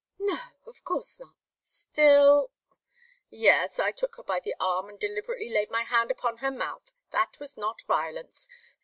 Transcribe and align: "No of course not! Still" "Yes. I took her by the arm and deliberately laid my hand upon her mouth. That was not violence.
"No 0.17 0.35
of 0.65 0.83
course 0.83 1.19
not! 1.19 1.35
Still" 1.61 2.49
"Yes. 3.29 3.77
I 3.77 3.91
took 3.91 4.15
her 4.15 4.23
by 4.23 4.39
the 4.39 4.55
arm 4.59 4.89
and 4.89 4.99
deliberately 4.99 5.51
laid 5.53 5.69
my 5.69 5.83
hand 5.83 6.09
upon 6.09 6.37
her 6.37 6.49
mouth. 6.49 6.91
That 7.11 7.39
was 7.39 7.55
not 7.55 7.83
violence. 7.83 8.47